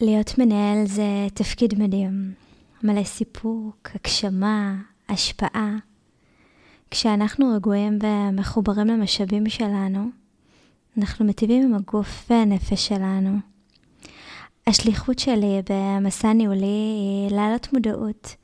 [0.00, 2.32] להיות מנהל זה תפקיד מדהים,
[2.82, 4.74] מלא סיפוק, הגשמה,
[5.08, 5.76] השפעה.
[6.90, 10.10] כשאנחנו רגועים ומחוברים למשאבים שלנו,
[10.98, 13.38] אנחנו מטיבים עם הגוף והנפש שלנו.
[14.66, 16.66] השליחות שלי במסע ניהולי
[17.26, 18.36] היא להעלות מודעות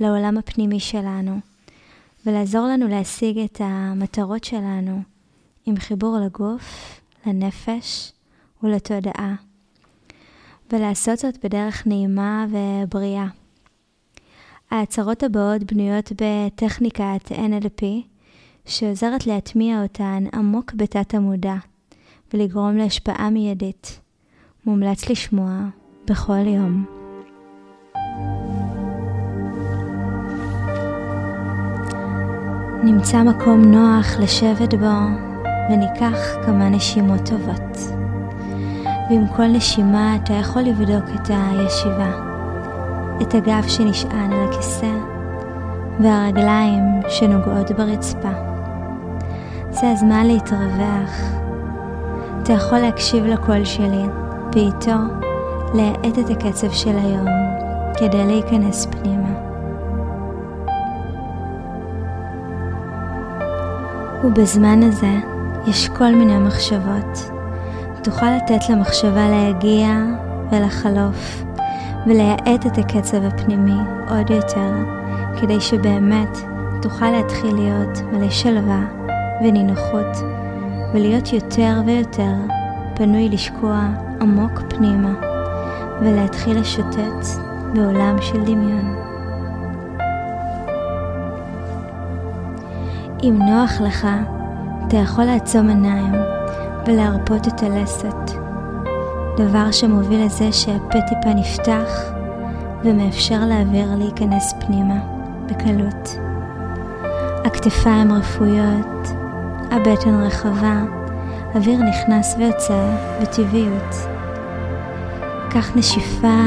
[0.00, 1.38] לעולם הפנימי שלנו,
[2.26, 5.02] ולעזור לנו להשיג את המטרות שלנו
[5.66, 8.12] עם חיבור לגוף, לנפש
[8.62, 9.47] ולתודעה.
[10.72, 13.26] ולעשות זאת בדרך נעימה ובריאה.
[14.70, 17.84] ההצהרות הבאות בנויות בטכניקת NLP,
[18.66, 21.54] שעוזרת להטמיע אותן עמוק בתת המודע
[22.32, 24.00] ולגרום להשפעה מיידית.
[24.66, 25.50] מומלץ לשמוע
[26.06, 26.98] בכל יום.
[32.84, 34.96] נמצא מקום נוח לשבת בו
[35.70, 37.97] וניקח כמה נשימות טובות.
[39.10, 42.10] ועם כל נשימה אתה יכול לבדוק את הישיבה,
[43.22, 44.92] את הגב שנשען על הכיסא
[46.00, 48.32] והרגליים שנוגעות ברצפה.
[49.70, 51.38] זה הזמן להתרווח.
[52.42, 54.04] אתה יכול להקשיב לקול שלי
[54.54, 54.98] ואיתו
[55.74, 57.26] להאט את הקצב של היום
[57.98, 59.28] כדי להיכנס פנימה.
[64.24, 65.14] ובזמן הזה
[65.66, 67.37] יש כל מיני מחשבות.
[68.02, 69.88] תוכל לתת למחשבה להגיע
[70.50, 71.44] ולחלוף,
[72.06, 74.72] ולהאט את הקצב הפנימי עוד יותר,
[75.40, 76.38] כדי שבאמת
[76.82, 78.80] תוכל להתחיל להיות מלא שלווה
[79.40, 80.16] ונינוחות,
[80.94, 82.34] ולהיות יותר ויותר
[82.94, 83.88] פנוי לשקוע
[84.20, 85.12] עמוק פנימה,
[86.00, 87.26] ולהתחיל לשוטט
[87.74, 88.94] בעולם של דמיון.
[93.22, 94.08] אם נוח לך,
[94.86, 96.27] אתה יכול לעצום עיניים
[96.88, 98.30] ולהרפות את הלסת,
[99.36, 102.02] דבר שמוביל לזה שהפה טיפה נפתח
[102.84, 104.94] ומאפשר לאוויר להיכנס פנימה
[105.46, 106.18] בקלות.
[107.44, 109.08] הכתפיים רפויות,
[109.70, 110.82] הבטן רחבה,
[111.54, 112.90] אוויר נכנס ויוצא
[113.22, 113.94] בטבעיות.
[115.50, 116.42] קח נשיפה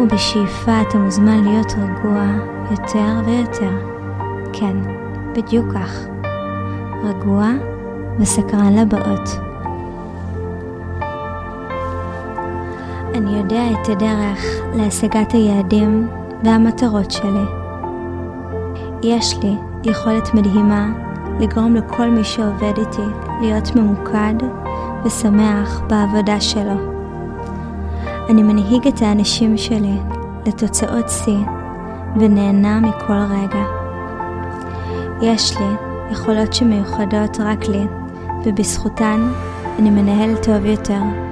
[0.00, 2.24] ובשאיפה אתה מוזמן להיות רגוע
[2.70, 3.70] יותר ויותר.
[4.52, 4.76] כן,
[5.34, 6.06] בדיוק כך.
[7.04, 7.48] רגוע
[8.18, 9.51] וסקרן לבאות.
[13.14, 16.08] אני יודע את הדרך להשגת היעדים
[16.44, 17.44] והמטרות שלי.
[19.02, 20.88] יש לי יכולת מדהימה
[21.40, 24.34] לגרום לכל מי שעובד איתי להיות ממוקד
[25.04, 26.92] ושמח בעבודה שלו.
[28.30, 29.96] אני מנהיג את האנשים שלי
[30.46, 31.44] לתוצאות שיא
[32.16, 33.64] ונהנה מכל רגע.
[35.22, 35.66] יש לי
[36.10, 37.86] יכולות שמיוחדות רק לי,
[38.44, 39.32] ובזכותן
[39.78, 41.31] אני מנהל טוב יותר.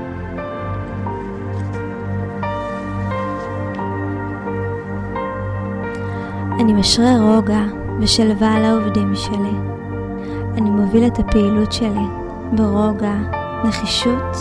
[6.60, 7.62] אני משרה רוגע
[8.00, 9.54] ושלווה על העובדים שלי.
[10.58, 12.06] אני מוביל את הפעילות שלי
[12.52, 13.14] ברוגע,
[13.64, 14.36] נחישות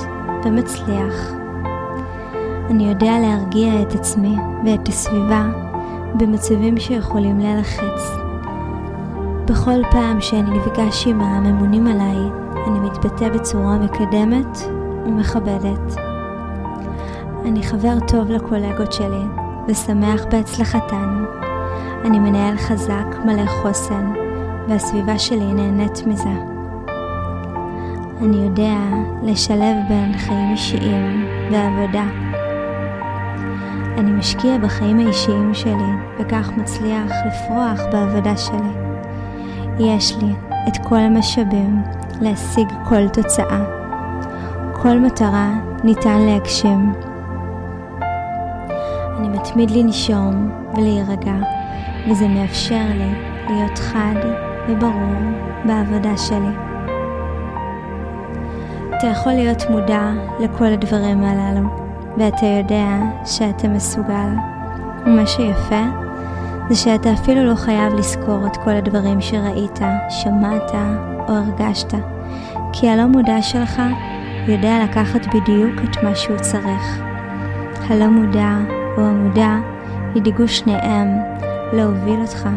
[0.46, 1.34] ומצליח.
[2.70, 4.36] אני יודע להרגיע את עצמי
[4.66, 5.46] ואת הסביבה
[6.18, 8.02] במצבים שיכולים להלחיץ.
[9.46, 12.18] בכל פעם שאני נפגש עם הממונים עליי,
[12.68, 14.58] אני מתבטא בצורה מקדמת
[15.06, 15.96] ומכבדת.
[17.46, 19.24] אני חבר טוב לקולגות שלי
[19.68, 21.39] ושמח בהצלחתן.
[22.10, 24.14] אני מנהל חזק, מלא חוסן,
[24.68, 26.30] והסביבה שלי נהנית מזה.
[28.22, 28.78] אני יודע
[29.24, 32.04] לשלב בין חיים אישיים ועבודה.
[33.98, 38.74] אני משקיע בחיים האישיים שלי, וכך מצליח לפרוח בעבודה שלי.
[39.80, 40.34] יש לי
[40.68, 41.82] את כל המשאבים
[42.22, 43.64] להשיג כל תוצאה.
[44.74, 45.54] כל מטרה
[45.84, 46.94] ניתן להגשים.
[49.18, 51.36] אני מתמיד לנשום ולהירגע,
[52.08, 53.14] וזה מאפשר לי
[53.50, 54.16] להיות חד
[54.70, 55.16] וברור
[55.66, 56.70] בעבודה שלי.
[58.98, 61.68] אתה יכול להיות מודע לכל הדברים הללו,
[62.18, 62.88] ואתה יודע
[63.26, 64.30] שאתה מסוגל.
[65.06, 65.84] ומה שיפה,
[66.70, 69.80] זה שאתה אפילו לא חייב לזכור את כל הדברים שראית,
[70.10, 70.72] שמעת
[71.28, 71.94] או הרגשת,
[72.74, 73.82] כי הלא מודע שלך
[74.48, 77.02] יודע לקחת בדיוק את מה שהוא צריך.
[77.90, 78.58] הלא מודע
[78.98, 79.56] או המודע
[80.16, 81.08] ידאגו שניהם
[81.74, 82.50] להוביל אותך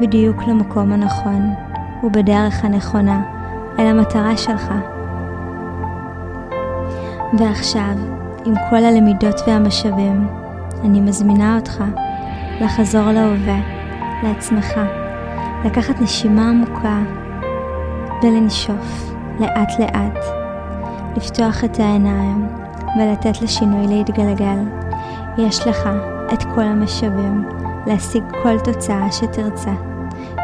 [0.00, 1.54] בדיוק למקום הנכון
[2.02, 3.22] ובדרך הנכונה
[3.78, 4.72] אל המטרה שלך.
[7.38, 7.94] ועכשיו,
[8.44, 10.28] עם כל הלמידות והמשאבים,
[10.84, 11.84] אני מזמינה אותך
[12.60, 13.58] לחזור להווה,
[14.22, 14.80] לעצמך,
[15.64, 16.98] לקחת נשימה עמוקה
[18.22, 20.24] ולנשוף לאט לאט,
[21.16, 22.48] לפתוח את העיניים
[22.96, 24.58] ולתת לשינוי להתגלגל,
[25.38, 25.88] יש לך
[26.32, 29.72] את כל המשאבים להשיג כל תוצאה שתרצה.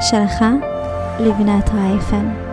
[0.01, 0.53] שלחה
[1.21, 2.46] לבנת רייפן